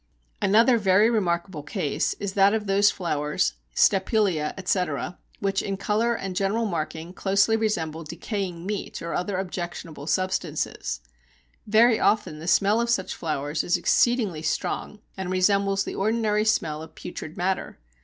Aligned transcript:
Another 0.41 0.79
very 0.79 1.11
remarkable 1.11 1.61
case 1.61 2.15
is 2.15 2.33
that 2.33 2.55
of 2.55 2.65
those 2.65 2.89
flowers 2.89 3.53
(Stapelia, 3.75 4.51
etc.), 4.57 5.19
which 5.37 5.61
in 5.61 5.77
colour 5.77 6.15
and 6.15 6.35
general 6.35 6.65
marking 6.65 7.13
closely 7.13 7.55
resemble 7.55 8.03
decaying 8.03 8.65
meat 8.65 8.99
or 9.03 9.13
other 9.13 9.37
objectionable 9.37 10.07
substances. 10.07 11.01
Very 11.67 11.99
often 11.99 12.39
the 12.39 12.47
smell 12.47 12.81
of 12.81 12.89
such 12.89 13.13
flowers 13.13 13.63
is 13.63 13.77
exceedingly 13.77 14.41
strong, 14.41 15.01
and 15.15 15.29
resembles 15.29 15.83
the 15.83 15.93
ordinary 15.93 16.45
smell 16.45 16.81
of 16.81 16.95
putrid 16.95 17.37
matter. 17.37 17.77